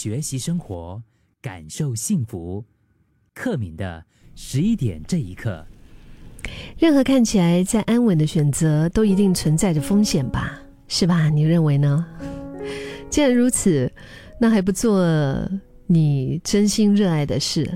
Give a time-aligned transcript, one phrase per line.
[0.00, 1.02] 学习生活，
[1.42, 2.64] 感受幸福。
[3.34, 4.02] 克敏的
[4.34, 5.66] 十一点这一刻，
[6.78, 10.58] 任何看起来再安稳的选择，都一定存在着风险吧？
[10.88, 11.28] 是吧？
[11.28, 12.06] 你认为呢？
[13.10, 13.92] 既然如此，
[14.38, 15.06] 那还不做
[15.86, 17.70] 你真心热爱的事？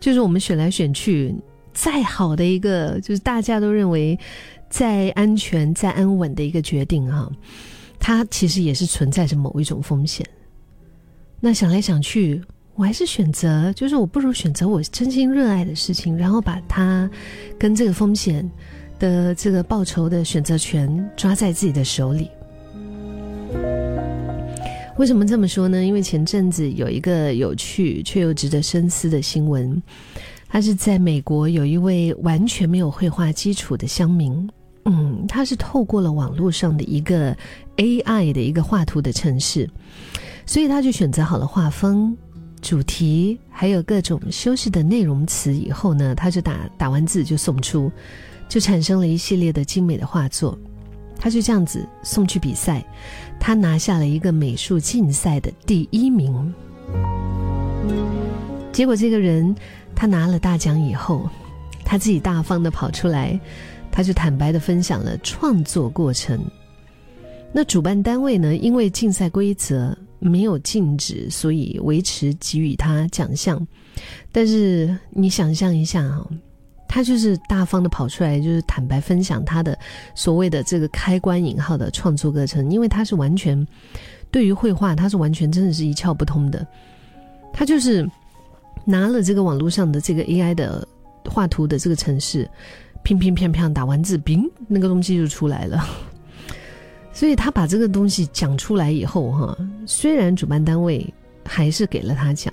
[0.00, 1.32] 就是我们选来选去，
[1.72, 4.18] 再好的一个，就是大家都认为
[4.68, 7.30] 再安全、再安稳的一个决定啊，
[8.00, 10.28] 它其实也是存在着某一种风险。
[11.42, 12.42] 那想来想去，
[12.74, 17.10] 我还是选择，就是我不如选择我真心热爱的事情，然后把它
[17.58, 18.48] 跟这个风险
[18.98, 22.28] 的这个报酬的选择权抓在自己的手里。
[24.98, 25.82] 为什么这么说呢？
[25.82, 29.82] 因为前阵子有一个有趣却又值得深思的新闻，
[30.46, 34.46] 他是在美国有一位完全没有绘画基础的乡民，
[34.84, 37.34] 嗯，他是透过了网络上的一个
[37.78, 39.66] AI 的一个画图的城市。
[40.50, 42.12] 所以他就选择好了画风、
[42.60, 47.88] 主题，还有各种修饰的内容词以后呢，他就打打完字就送出，
[48.48, 50.58] 就产生了一系列的精美的画作。
[51.20, 52.84] 他就这样子送去比赛，
[53.38, 56.52] 他拿下了一个美术竞赛的第一名。
[58.72, 59.54] 结果这个人
[59.94, 61.30] 他拿了大奖以后，
[61.84, 63.38] 他自己大方的跑出来，
[63.92, 66.44] 他就坦白的分享了创作过程。
[67.52, 69.96] 那主办单位呢，因为竞赛规则。
[70.20, 73.66] 没有禁止，所以维持给予他奖项。
[74.30, 76.24] 但是你想象一下啊，
[76.88, 79.76] 他就是大方的跑出来，就是坦白分享他的
[80.14, 83.66] 所谓的这个开关引号的创作过程，因为他是完全
[84.30, 86.66] 对于绘画，他是完全真的是一窍不通的。
[87.52, 88.08] 他就是
[88.84, 90.86] 拿了这个网络上的这个 AI 的
[91.28, 92.48] 画图的这个程式，
[93.02, 95.84] 乒乒乓乓打完字，冰那个东西就出来了。
[97.12, 101.06] 所以他把这个东西讲出来以后，哈，虽然主办单位
[101.44, 102.52] 还是给了他讲，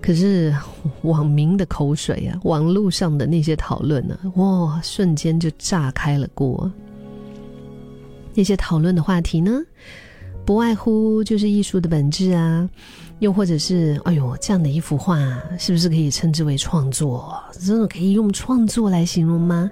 [0.00, 0.54] 可是
[1.02, 6.70] 网民的口水啊，网络上的那些讨论呢，哇，瞬间就炸开了锅。
[8.34, 9.60] 那些讨论的话题呢，
[10.44, 12.68] 不外乎就是艺术的本质啊，
[13.20, 15.18] 又或者是，哎呦，这样的一幅画
[15.58, 17.38] 是不是可以称之为创作？
[17.52, 19.70] 这种可以用创作来形容吗？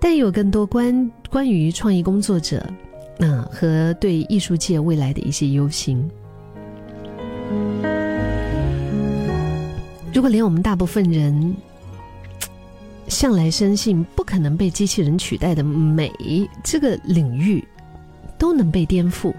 [0.00, 2.64] 但有更多关关于创意工作者。
[3.16, 6.08] 那和对艺术界未来的一些忧心。
[10.12, 11.56] 如果连我们大部分人
[13.08, 16.12] 向来深信不可能被机器人取代的美
[16.62, 17.62] 这个领域
[18.38, 19.34] 都能被颠覆，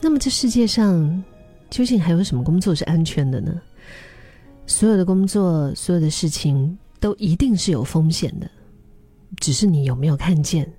[0.00, 1.22] 那么这世界上
[1.68, 3.60] 究竟还有什么工作是安全的呢？
[4.66, 8.48] 所有的工作，所有的事情都一定是有风险的，
[9.38, 10.70] 只是你有没有看见？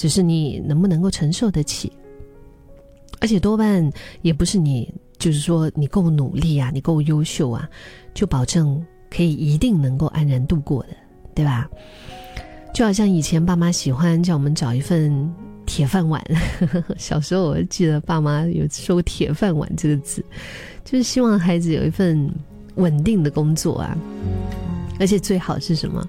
[0.00, 1.92] 只是你能不能够承受得起，
[3.20, 7.68] 而且多半也不是你，就是说你够努力啊，你够优秀啊，
[8.14, 10.88] 就保证可以一定能够安然度过的，
[11.34, 11.68] 对吧？
[12.72, 15.30] 就好像以前爸妈喜欢叫我们找一份
[15.66, 16.18] 铁饭碗，
[16.60, 20.24] 呵 呵小时候我记得爸妈有说过“铁饭碗”这个字，
[20.82, 22.26] 就是希望孩子有一份
[22.76, 23.94] 稳定的工作啊，
[24.98, 26.08] 而且最好是什么？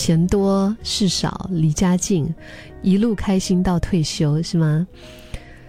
[0.00, 2.34] 钱多事少，离家近，
[2.80, 4.86] 一路开心到退休，是吗？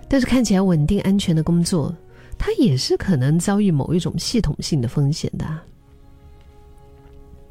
[0.08, 1.94] 但是看起来稳定安全的工作，
[2.38, 5.46] 它也是可能遭遇某一种系统性的风险的。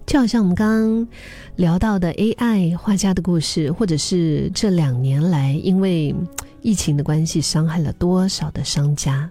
[0.07, 1.09] 就好像我们刚刚
[1.55, 6.15] 聊到的 AI 画家的故事，或者是这两年来因为
[6.63, 9.31] 疫情的关系伤害了多少的商家，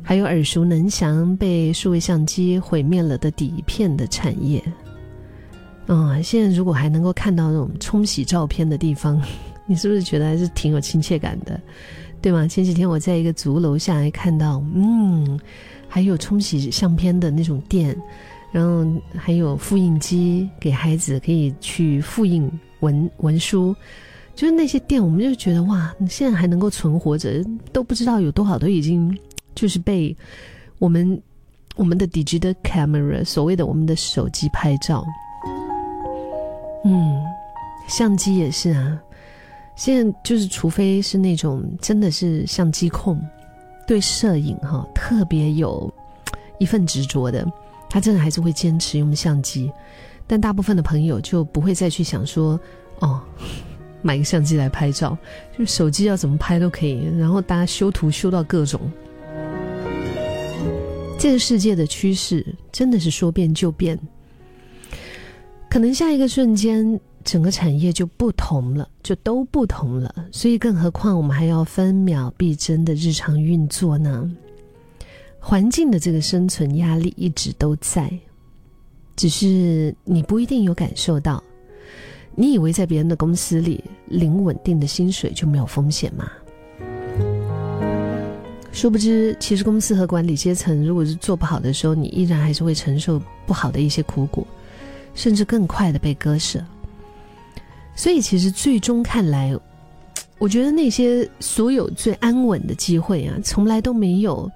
[0.00, 4.62] 还有耳熟能详被数位相机毁灭了的底片的产业。
[5.86, 9.20] 嗯，现在如果还能够看到那种冲洗照片的地方，
[9.66, 11.60] 你是不是觉得还是挺有亲切感的，
[12.20, 12.46] 对吗？
[12.46, 15.38] 前几天我在一个族楼下还看到，嗯，
[15.88, 17.96] 还有冲洗相片的那种店，
[18.52, 22.48] 然后还有复印机给孩子可以去复印
[22.80, 23.74] 文文书，
[24.34, 29.16] 就是那些店，我们就觉得哇，现在还能够存活着，都不知道有多少都已经
[29.54, 30.16] 就是被
[30.78, 31.20] 我们
[31.74, 35.04] 我们的 digital camera 所谓的我们的手机拍照。
[36.84, 37.22] 嗯，
[37.88, 39.00] 相机也是啊。
[39.74, 43.20] 现在就是，除非是那种真的是相机控，
[43.86, 45.92] 对摄影哈特别有
[46.58, 47.46] 一份执着的，
[47.88, 49.72] 他真的还是会坚持用相机。
[50.26, 52.60] 但大部分的朋友就不会再去想说，
[52.98, 53.20] 哦，
[54.02, 55.16] 买个相机来拍照，
[55.56, 57.08] 就手机要怎么拍都可以。
[57.18, 58.80] 然后大家修图修到各种，
[61.18, 63.98] 这个世界的趋势真的是说变就变。
[65.72, 70.14] 可能下一个瞬间，整个产业就不同了，就都不同了。
[70.30, 74.30] 所以，更何况我们还要分秒必争的日常运作呢？
[75.38, 78.12] 环境的这个生存压力一直都在，
[79.16, 81.42] 只是你不一定有感受到。
[82.34, 86.30] 你以为在别人的公司里领稳定的薪水就没有风险吗？
[88.72, 94.46] 殊不知，其实公司和管理阶层如果是做不好的时候，你依然还是会承受不好的一些苦果，
[95.14, 96.64] 甚至更快的被割舍。
[97.94, 99.54] 所以，其实最终看来，
[100.38, 104.50] 我觉得那些所有最安稳的机会啊，从来都没有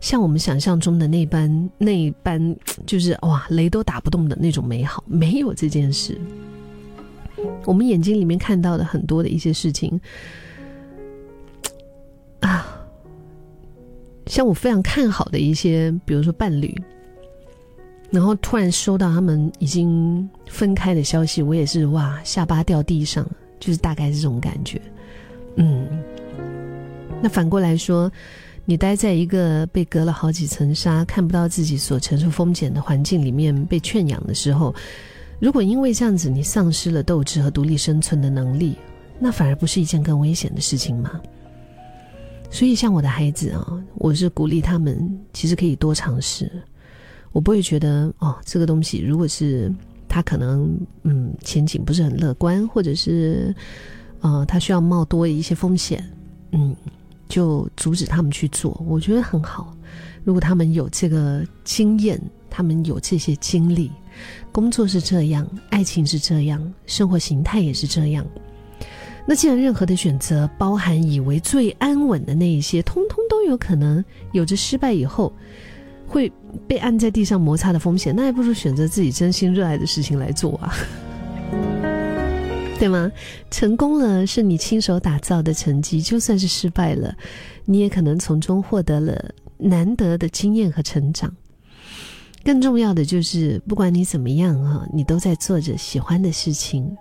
[0.00, 6.18] 像我们想象中的那般那般，就是哇雷都打不动的那种美好，没有这件事。
[7.64, 9.98] 我们眼睛里面看到的很多的一些事情，
[12.40, 12.66] 啊，
[14.26, 16.74] 像我非常看好的一些，比如说伴侣，
[18.10, 23.24] 然后突然收到他们已经分开的消息，我也是哇，下巴掉地上，
[23.58, 24.80] 就是大概是这种感觉。
[25.56, 25.86] 嗯，
[27.22, 28.10] 那反过来说，
[28.64, 34.74] 你待在一个被隔了好几层纱、看不到自己所承受风险的环境里面被圈养的时候。
[35.38, 38.76] 如果因为这样子你丧失了斗志和独立生存的能力，
[39.18, 41.18] 那反而不是一件更危险的事情吗？
[42.50, 46.50] 所以，像我的孩子啊，我是鼓励他们，其实可以多尝试。
[47.32, 49.72] 我不会觉得哦，这个东西如果是
[50.08, 53.54] 他可能嗯前景不是很乐观，或者是
[54.20, 56.04] 呃他需要冒多一些风险，
[56.52, 56.74] 嗯，
[57.28, 58.82] 就阻止他们去做。
[58.88, 59.76] 我觉得很好。
[60.24, 63.90] 如果他们有这个经验，他们有这些经历。
[64.52, 68.26] 工作是这样，爱情是这样，生活形态也是这样。
[69.24, 75.32] 那既然任何的选择包含以为最安稳的那一些，通通都有可能有着失败以后
[76.10, 76.30] 会
[76.66, 80.74] 被按在地上摩擦的风险，那还不如选择自己真心热爱的事情来做啊，
[82.80, 83.08] 对吗？
[83.48, 87.14] 成功了是你亲手打造的成绩，就算是失败了，
[87.64, 89.24] 你也可能从中获得了
[89.56, 91.32] 难得的经验和成长。
[92.42, 96.96] 更重要的就是，不管你怎么样哈，你都在做着喜欢的事情，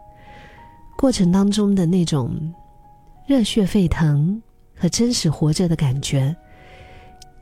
[0.96, 2.54] 过程当中的那种
[3.26, 4.40] 热血沸腾
[4.76, 6.36] 和真实活着的感觉，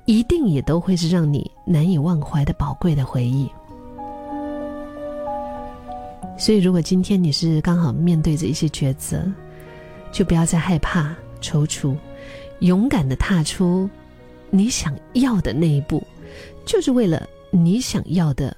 [0.07, 3.47] 一定也都会是让你难以忘怀的宝贵的回忆。
[6.37, 9.31] 所以，如果今天你是刚好面对着一些抉择，
[10.11, 11.95] 就不要再害怕、踌躇，
[12.59, 13.89] 勇敢的踏出
[14.49, 16.01] 你想要的那一步，
[16.65, 17.27] 就是为了。
[17.49, 18.55] 你想要的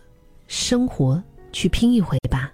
[0.48, 1.22] 生活，
[1.52, 2.52] 去拼一回吧。